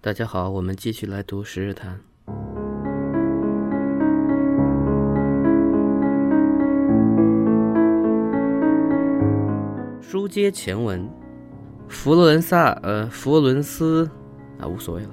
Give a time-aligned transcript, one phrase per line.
[0.00, 1.98] 大家好，我们继续来读《十日谈》。
[10.00, 11.04] 书接前文，
[11.88, 14.08] 佛罗伦萨，呃，佛伦斯，
[14.60, 15.10] 啊，无所谓了。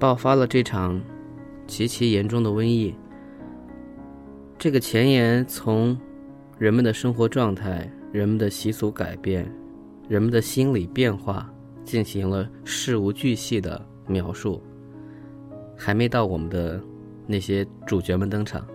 [0.00, 1.00] 爆发了这场
[1.68, 2.92] 极其严重的瘟疫。
[4.58, 5.96] 这个前言从
[6.58, 9.48] 人们的生活状态、人们的习俗改变、
[10.08, 11.48] 人们的心理变化
[11.84, 14.62] 进行了事无巨细的描述，
[15.76, 16.80] 还没到我们的
[17.26, 18.66] 那些主角们登场。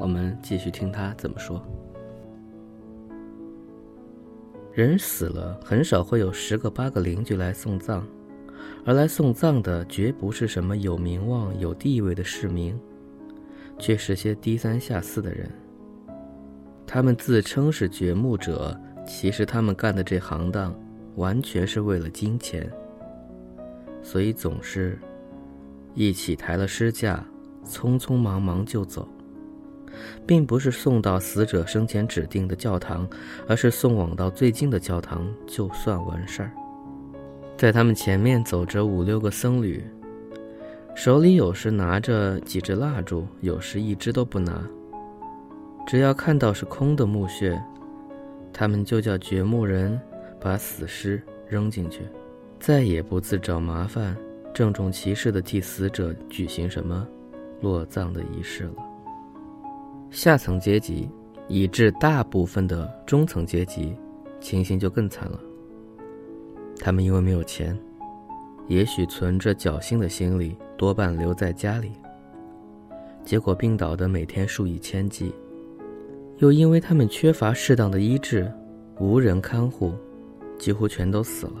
[0.00, 1.64] 我们继续听他怎么说。
[4.72, 8.02] 人死了，很少会有十个八个邻居来送葬，
[8.86, 12.74] 而来送葬的绝不是什么有名望、有地位的市民，
[13.78, 15.50] 却是些低三下四的人。
[16.86, 18.74] 他们自称是掘墓者，
[19.06, 20.74] 其实他们干的这行当，
[21.16, 22.70] 完全是为了金钱。
[24.02, 24.98] 所以总是，
[25.94, 27.24] 一起抬了尸架，
[27.64, 29.08] 匆匆忙忙就走。
[30.26, 33.06] 并不是送到死者生前指定的教堂，
[33.46, 36.50] 而是送往到最近的教堂就算完事儿。
[37.56, 39.84] 在他们前面走着五六个僧侣，
[40.94, 44.66] 手里有时拿着几支蜡烛，有时一支都不拿。
[45.86, 47.60] 只要看到是空的墓穴，
[48.52, 50.00] 他们就叫掘墓人
[50.42, 52.02] 把死尸扔进去，
[52.58, 54.16] 再也不自找麻烦，
[54.52, 57.06] 郑重其事地替死者举行什么
[57.60, 58.74] 落葬的仪式了。
[60.10, 61.08] 下层阶级，
[61.46, 63.96] 以致大部分的中层阶级，
[64.40, 65.38] 情形就更惨了。
[66.78, 67.78] 他们因为没有钱，
[68.66, 71.92] 也许存着侥幸的心理，多半留在家里。
[73.24, 75.32] 结果病倒的每天数以千计，
[76.38, 78.52] 又因为他们缺乏适当的医治，
[78.98, 79.94] 无人看护，
[80.62, 81.54] 几乎全都死了。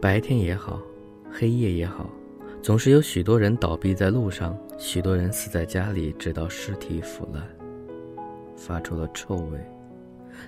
[0.00, 0.80] 白天也好，
[1.30, 2.08] 黑夜也好。
[2.62, 7.42] 总是有许多人倒闭在路上，许多人死在家里，直到尸体腐烂，
[8.56, 9.60] 发出了臭味，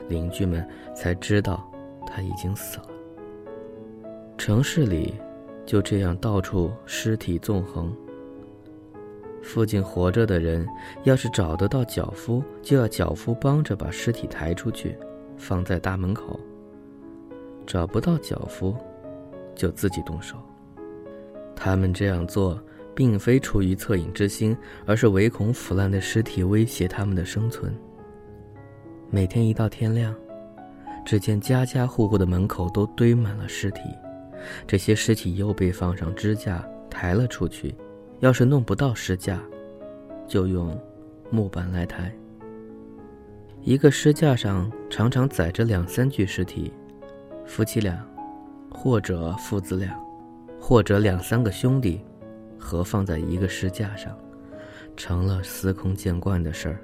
[0.08, 0.66] 邻居们
[0.96, 1.70] 才知道
[2.06, 2.86] 他已经死了。
[4.38, 5.14] 城市里
[5.66, 7.94] 就这样到处尸体纵横。
[9.42, 10.66] 附近活着的人，
[11.04, 14.96] 要是找得到脚夫，就要脚夫帮着把尸体抬出去，
[15.36, 16.40] 放在大门口；
[17.66, 18.76] 找不到脚夫，
[19.54, 20.36] 就自己动手。
[21.54, 22.60] 他们这样做，
[22.94, 24.56] 并非出于恻隐之心，
[24.86, 27.74] 而是唯恐腐烂的尸体威胁他们的生存。
[29.10, 30.14] 每天一到天亮，
[31.04, 33.80] 只见家家户户的门口都堆满了尸体，
[34.66, 37.74] 这些尸体又被放上支架抬了出去。
[38.20, 39.40] 要是弄不到尸架，
[40.26, 40.78] 就用
[41.30, 42.12] 木板来抬。
[43.60, 46.72] 一个尸架上常常载着两三具尸体，
[47.46, 48.04] 夫妻俩，
[48.70, 49.96] 或者父子俩。
[50.64, 52.00] 或者两三个兄弟，
[52.56, 54.16] 合放在一个石架上，
[54.96, 56.78] 成了司空见惯的事儿。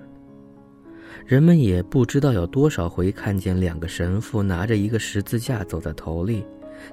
[1.24, 6.44] 人们也不知道有多少回看见两个神父拿着一个十字架走在头里，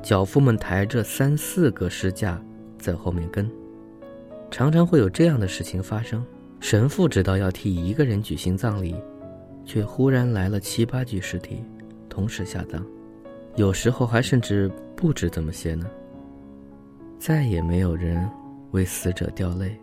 [0.03, 2.39] 脚夫们抬着三四个石架
[2.77, 3.49] 在后面跟。
[4.51, 6.23] 常常会有这样的事情发生：
[6.59, 8.95] 神父知道要替一个人举行葬礼，
[9.65, 11.63] 却忽然来了七八具尸体，
[12.07, 12.85] 同时下葬。
[13.55, 15.85] 有时候还甚至不止这么些呢。
[17.17, 18.29] 再也没有人
[18.71, 19.75] 为死者掉泪，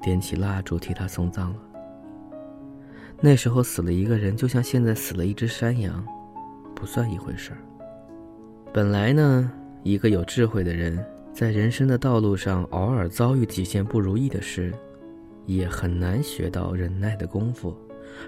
[0.00, 1.56] 点起蜡烛替他送葬了。
[3.20, 6.06] 那时候死了一个人，就像现在死了一只山羊，
[6.74, 7.58] 不算一回事儿。
[8.72, 9.50] 本来呢，
[9.82, 14.72] 一个有智慧的人，在人生的道路上偶尔遭遇几件不如意的事，
[15.46, 17.76] 也很难学到忍耐的功夫。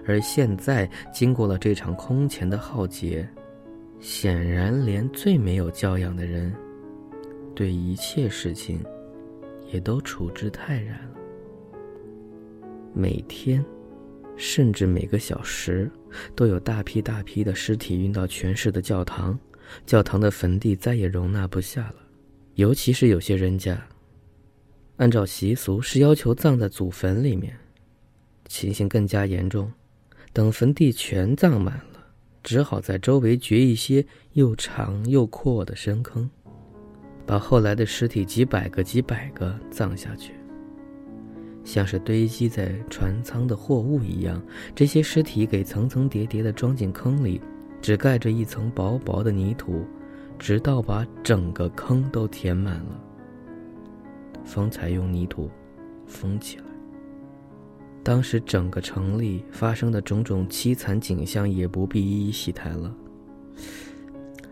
[0.06, 3.26] 而现在经过了这场空前的浩劫，
[4.03, 6.53] 显然连最没有教养的人。
[7.55, 8.85] 对一切事情，
[9.73, 11.15] 也都处之泰然了。
[12.93, 13.65] 每天，
[14.37, 15.89] 甚至每个小时，
[16.35, 19.39] 都有大批大批的尸体运到全市的教堂，
[19.87, 21.97] 教堂的坟地再也容纳不下了。
[22.57, 23.81] 尤其是有些人家，
[24.97, 27.57] 按照习俗是要求葬在祖坟里面，
[28.48, 29.72] 情形更加严重。
[30.33, 31.91] 等坟地全葬满了，
[32.42, 36.28] 只好在周围掘一些又长又阔的深坑。
[37.24, 40.34] 把后来的尸体几百个、几百个葬下去，
[41.62, 44.42] 像是堆积在船舱的货物一样。
[44.74, 47.41] 这些尸体给层层叠叠地装进坑里，
[47.80, 49.86] 只盖着一层薄薄的泥土，
[50.36, 53.00] 直到把整个坑都填满了，
[54.45, 55.48] 方才用泥土
[56.04, 56.65] 封起来。
[58.04, 62.93] 当时整个城里发生的种种凄惨景象，也不必一一细谈了，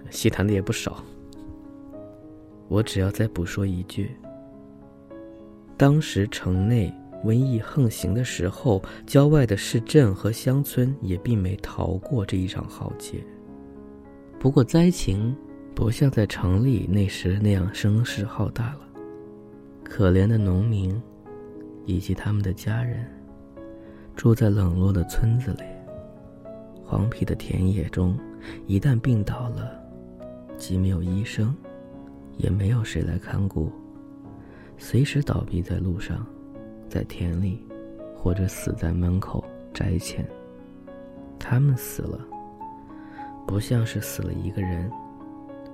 [0.09, 1.05] 细谈的也不少。
[2.69, 4.13] 我只要再补说一句：
[5.77, 6.95] 当时城内
[7.25, 13.19] 瘟疫横行的时候，郊外的市镇和乡村也并没逃过这一场浩劫。
[14.39, 15.37] 不过灾情
[15.75, 18.81] 不像在城里那时那样声势浩大了。
[19.83, 21.03] 可怜的农民，
[21.85, 23.05] 以及他们的家人，
[24.21, 25.63] 住在冷落的村子里、
[26.85, 28.15] 荒僻的田野中，
[28.67, 29.73] 一旦病倒了，
[30.59, 31.57] 既没有医生，
[32.37, 33.73] 也没有谁来看顾，
[34.77, 36.27] 随时倒闭在路上，
[36.87, 37.65] 在田里，
[38.15, 40.23] 或者死在门口宅前。
[41.39, 42.21] 他们死了，
[43.47, 44.93] 不像是死了一个人，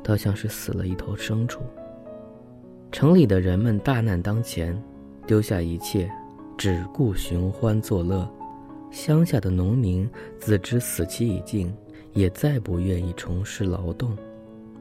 [0.05, 1.61] 倒像是死了一头牲畜。
[2.93, 4.81] 城里的人们大难当前，
[5.27, 6.09] 丢下一切，
[6.57, 8.25] 只顾寻欢作乐；
[8.91, 11.73] 乡下的农民自知死期已近，
[12.13, 14.17] 也再不愿意从事劳动，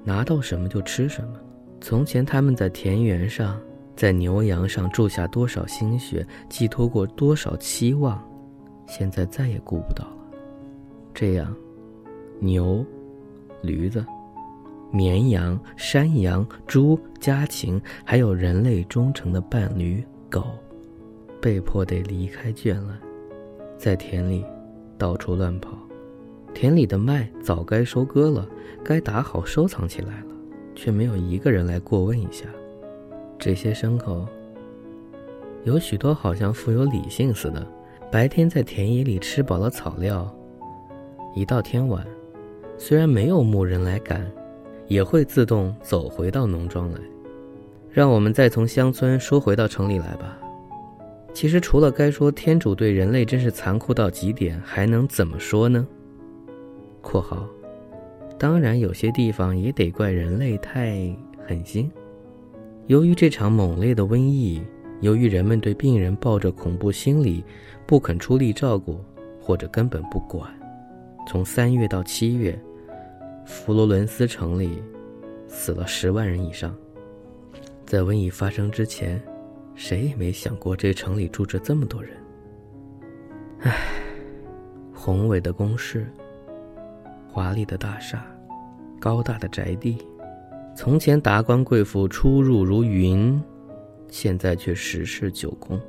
[0.04, 1.40] 拿到什么就吃什么。
[1.82, 3.60] 从前他们在田园上，
[3.96, 8.24] 在牛羊上注下多少心血，寄托过多少期望，
[8.88, 10.18] 现在再也顾不到了。
[11.14, 11.56] 这样，
[12.40, 12.86] 牛、
[13.62, 14.06] 驴子。
[14.92, 20.46] 绵羊、山羊、猪、家禽，还有人类忠诚的伴侣狗，
[21.42, 22.98] 被迫得离开圈了，
[23.78, 24.44] 在田里
[24.98, 25.78] 到处乱跑。
[26.54, 28.48] 田里的麦早该收割了，
[28.84, 30.28] 该打好收藏起来了，
[30.76, 32.46] 却没有一个人来过问一下。
[33.38, 34.26] 这些牲口，
[35.64, 37.68] 有许多好像富有理性似的，
[38.12, 40.34] 白天在田野里吃饱了草料，
[41.36, 42.06] 一到天晚，
[42.78, 44.26] 虽然没有牧人来赶。
[44.88, 47.00] 也会自动走回到农庄来，
[47.90, 50.38] 让我们再从乡村说回到城里来吧。
[51.36, 55.86] 其实除了该说天主对人类真是残酷到极点，还能怎么说呢
[57.04, 57.46] ？（括号）
[58.40, 61.14] 当然有些地方也得怪人类太
[61.46, 61.92] 狠心。
[62.88, 64.64] 由于这场猛烈的瘟疫，
[65.02, 67.44] 由于人们对病人抱着恐怖心理，
[67.86, 68.98] 不肯出力照顾，
[69.42, 70.50] 或者根本不管，
[71.28, 72.58] 从三月到七月。
[73.46, 74.82] 佛罗伦斯城里
[75.50, 76.74] 死了十万人以上。
[77.86, 79.22] 在瘟疫发生之前，
[79.76, 82.12] 谁也没想过这城里住着这么多人。
[83.60, 83.78] 唉，
[84.94, 86.10] 宏伟的宫室、
[87.28, 88.26] 华丽的大厦、
[89.00, 89.98] 高大的宅地，
[90.76, 93.42] 从前达官贵妇出入如云，
[94.10, 95.80] 现在却十室九空，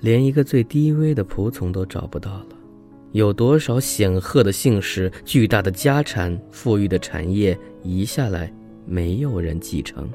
[0.00, 2.48] 连一个最低微的仆从都找不到了。
[3.12, 8.52] 有多少显赫的姓氏、巨大的家产、富裕的产业移下来，
[8.86, 10.08] 没有人继承？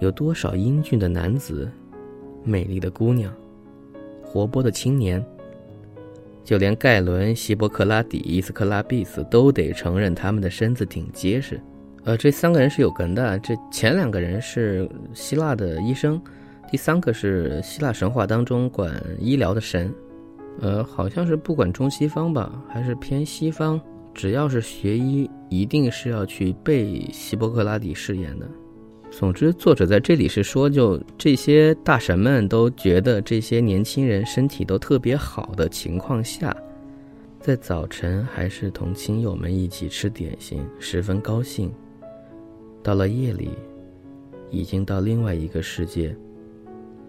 [0.00, 1.70] 有多少英俊的男子、
[2.44, 3.32] 美丽的姑娘、
[4.22, 5.24] 活泼的青年？
[6.44, 11.60] 就连盖伦、希波克拉底、伊斯克拉毕斯都得承认他们的身子挺结实。
[12.02, 13.38] 呃，这三个人是有根的。
[13.38, 16.20] 这前两个人是希腊的医生，
[16.68, 19.94] 第三个是希腊神话当中管医疗的神。
[20.60, 23.80] 呃，好像是不管中西方吧，还是偏西方，
[24.12, 28.48] 只要是学医，一定是要去背希波克拉底誓言的。
[29.12, 36.56] 总之，作者在这里是说，就这些大神们都觉得这些年轻人身体都特别好的情况下，
[37.38, 41.70] 在早晨还是同亲友们一起吃点心，十分高兴。
[42.82, 43.50] 到了夜里，
[44.50, 46.16] 已经到另外一个世界，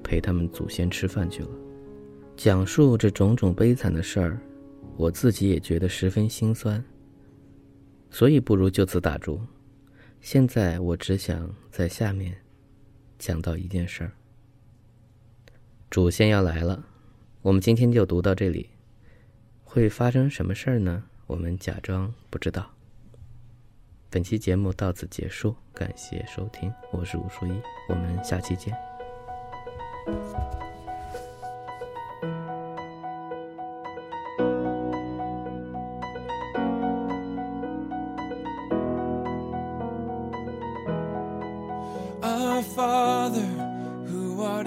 [0.03, 1.49] 陪他们祖先吃饭去了。
[2.35, 4.37] 讲述这种种悲惨的事儿，
[4.97, 6.83] 我自己也觉得十分心酸。
[8.11, 9.39] 所以不如就此打住。
[10.23, 12.33] 现在我只想在下面
[13.19, 14.13] 讲到一件事儿。
[15.89, 16.81] 主线要来了，
[17.41, 18.69] 我们今天就读到这里。
[19.65, 21.03] 会发生什么事儿呢？
[21.27, 22.73] 我们假装不知道。
[24.09, 28.73] 本期节目到此结束，感谢收听，我是吴书一，我们下期见。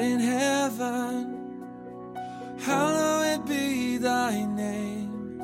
[0.00, 1.66] in heaven,
[2.58, 5.40] hallowed be thy name.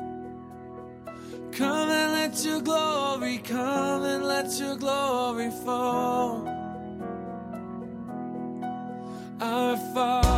[1.51, 6.47] Come and let your glory come and let your glory fall.
[9.39, 10.32] Our Father.